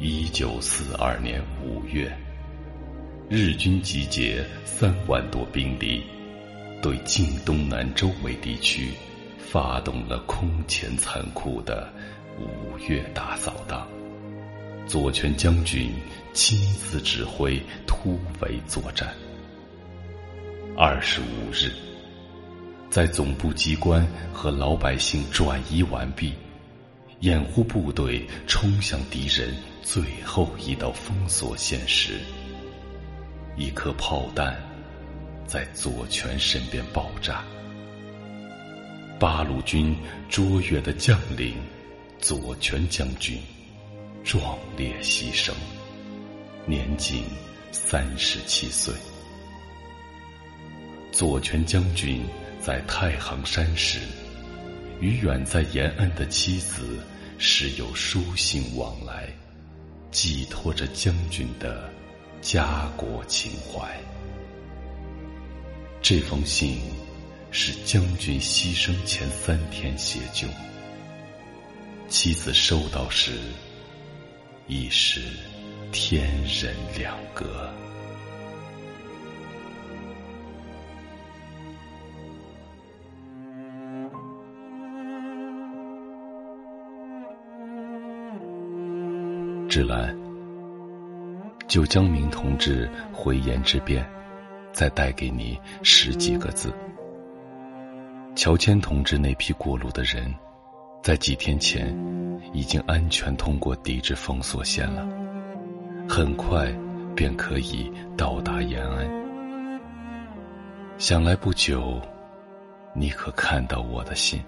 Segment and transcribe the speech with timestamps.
[0.00, 2.12] 一九四二年五月，
[3.28, 6.02] 日军集结三万多兵力，
[6.82, 8.90] 对晋东南周围地区
[9.38, 11.88] 发动了空前残酷的
[12.38, 13.86] 五月大扫荡。
[14.86, 15.90] 左权将军
[16.34, 19.14] 亲自指挥突围作战。
[20.76, 21.72] 二十五日，
[22.90, 26.32] 在总部机关和老百姓转移完毕。
[27.20, 32.18] 掩护部队冲向敌人最后一道封锁线时，
[33.54, 34.58] 一颗炮弹
[35.46, 37.44] 在左权身边爆炸。
[39.20, 39.94] 八路军
[40.30, 41.54] 卓越的将领
[42.18, 43.38] 左权将军
[44.24, 45.52] 壮烈牺牲，
[46.64, 47.22] 年仅
[47.70, 48.92] 三十七岁。
[51.12, 52.24] 左权将军
[52.58, 53.98] 在太行山时，
[54.98, 56.98] 与远在延安的妻子。
[57.36, 59.28] 时有书信往来，
[60.14, 61.90] 寄托着将军的
[62.40, 64.00] 家国情怀。
[66.00, 66.78] 这封信
[67.50, 70.46] 是将军牺牲前三天写就，
[72.08, 73.40] 妻子收到时
[74.68, 75.20] 已是
[75.90, 77.68] 天人两隔。
[89.74, 90.16] 芷兰，
[91.66, 94.08] 就江明同志回言之变，
[94.70, 96.72] 再带给你十几个字。
[98.36, 100.32] 乔迁同志那批过路的人，
[101.02, 101.92] 在几天前
[102.52, 105.04] 已经安全通过抵制封锁线了，
[106.08, 106.72] 很快
[107.16, 109.04] 便可以到达延安。
[110.98, 112.00] 想来不久，
[112.94, 114.40] 你可看到我的信。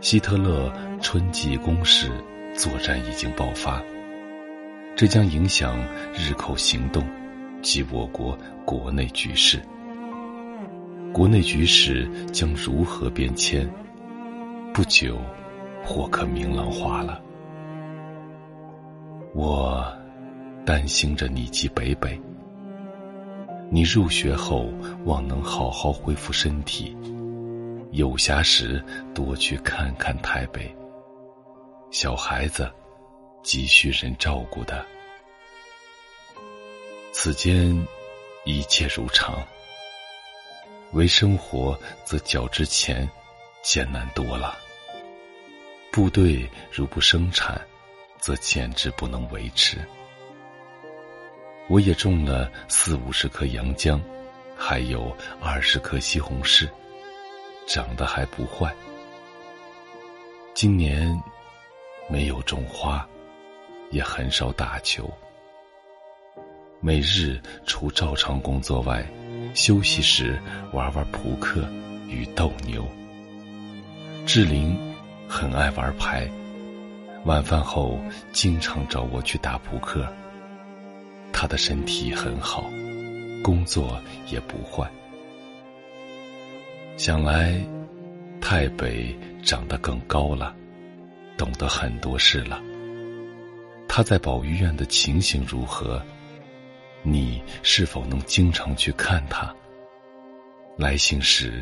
[0.00, 2.08] 希特勒春季攻势。
[2.54, 3.82] 作战已经爆发，
[4.94, 5.76] 这将影响
[6.14, 7.02] 日寇行动
[7.62, 9.60] 及我国国内局势。
[11.12, 13.68] 国内局势将如何变迁？
[14.72, 15.18] 不久，
[15.84, 17.20] 或可明朗化了。
[19.34, 19.84] 我
[20.64, 22.20] 担心着你及北北。
[23.70, 24.68] 你入学后，
[25.04, 26.94] 望能好好恢复身体，
[27.92, 28.82] 有暇时
[29.14, 30.70] 多去看看台北。
[31.92, 32.72] 小孩子，
[33.42, 34.82] 急需人照顾的。
[37.12, 37.86] 此间
[38.46, 39.46] 一切如常，
[40.92, 43.06] 为生活则较之前
[43.62, 44.58] 艰难多了。
[45.92, 47.60] 部队如不生产，
[48.18, 49.76] 则简直不能维持。
[51.68, 54.02] 我也种了四五十棵洋姜，
[54.56, 56.66] 还有二十棵西红柿，
[57.66, 58.74] 长得还不坏。
[60.54, 61.22] 今年。
[62.12, 63.08] 没有种花，
[63.90, 65.10] 也很少打球。
[66.78, 69.02] 每日除照常工作外，
[69.54, 70.38] 休息时
[70.74, 71.66] 玩玩扑克
[72.10, 72.86] 与斗牛。
[74.26, 74.78] 志玲
[75.26, 76.30] 很爱玩牌，
[77.24, 77.98] 晚饭后
[78.30, 80.06] 经常找我去打扑克。
[81.32, 82.70] 她的身体很好，
[83.42, 83.98] 工作
[84.28, 84.86] 也不坏。
[86.98, 87.58] 想来，
[88.38, 90.54] 太北长得更高了。
[91.42, 92.62] 懂得很多事了。
[93.88, 96.00] 他在保育院的情形如何？
[97.02, 99.52] 你是否能经常去看他？
[100.76, 101.60] 来信时，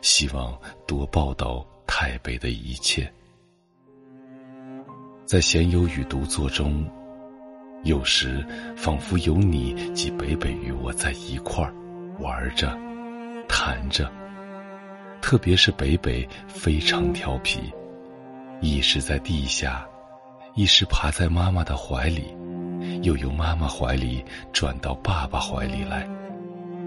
[0.00, 3.12] 希望多报道台北的一切。
[5.26, 6.90] 在闲游与独坐中，
[7.84, 8.42] 有时
[8.78, 11.74] 仿佛有你及北北与我在一块儿
[12.18, 12.74] 玩着、
[13.46, 14.10] 谈着。
[15.20, 17.70] 特别是北北非常调皮。
[18.60, 19.86] 一时在地下，
[20.54, 22.36] 一时爬在妈妈的怀里，
[23.02, 26.08] 又由妈妈怀里转到爸爸怀里来，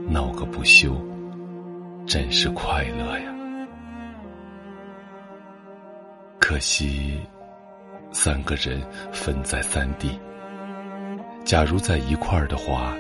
[0.10, 0.96] 闹个不休，
[2.06, 3.34] 真是快乐呀！
[6.40, 7.18] 可惜，
[8.12, 8.82] 三个人
[9.14, 10.20] 分在三地。
[11.46, 12.94] 假如在一块儿的话，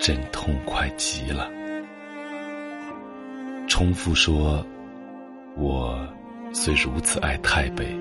[0.00, 1.50] 真痛快极了。
[3.68, 4.64] 重复说，
[5.56, 6.08] 我。
[6.52, 7.96] 虽如此爱太北，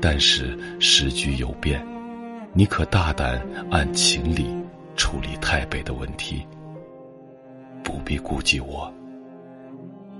[0.00, 1.84] 但是时局有变，
[2.52, 3.40] 你可大胆
[3.70, 4.54] 按情理
[4.96, 6.46] 处理太北的问题，
[7.82, 8.92] 不必顾忌我。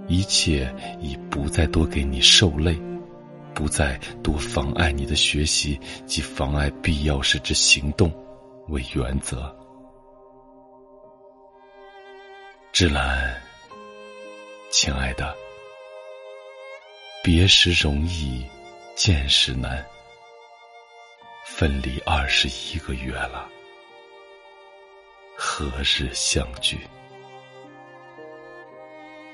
[0.09, 2.81] 一切以不再多给你受累，
[3.53, 8.11] 不再多妨碍你的学习及妨碍必要时之行动
[8.69, 9.55] 为原则。
[12.73, 13.35] 芷兰，
[14.71, 15.35] 亲爱的。
[17.27, 18.47] 别时容易，
[18.95, 19.85] 见时难。
[21.45, 23.51] 分离二十一个月了，
[25.37, 26.79] 何日相聚？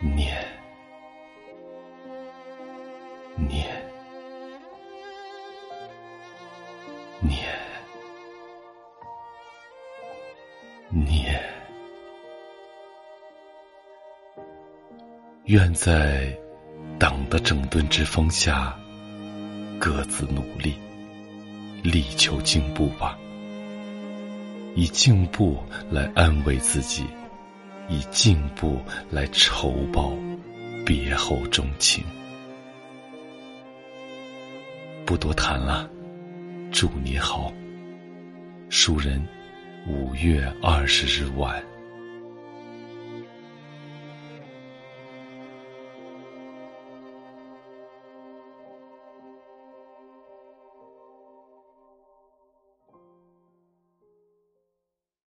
[0.00, 0.42] 念，
[3.36, 3.66] 念，
[7.20, 7.38] 念，
[10.88, 11.44] 念。
[15.44, 16.34] 愿在
[17.32, 18.79] 的整顿之风下，
[19.81, 20.75] 各自努力。
[21.82, 23.19] 力求进步吧，
[24.76, 25.58] 以进步
[25.90, 27.06] 来安慰自己，
[27.88, 28.79] 以进步
[29.11, 30.12] 来酬报
[30.84, 32.05] 别后钟情。
[35.06, 35.88] 不多谈了，
[36.70, 37.50] 祝你好。
[38.69, 39.26] 书人
[39.88, 41.71] 五月二十日晚。